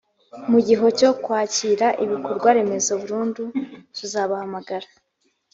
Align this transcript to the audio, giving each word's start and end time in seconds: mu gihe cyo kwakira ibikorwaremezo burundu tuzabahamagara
mu 0.49 0.59
gihe 0.67 0.85
cyo 0.99 1.09
kwakira 1.23 1.87
ibikorwaremezo 2.03 2.91
burundu 3.01 3.43
tuzabahamagara 3.95 4.87